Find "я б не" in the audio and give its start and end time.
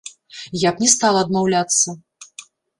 0.67-0.89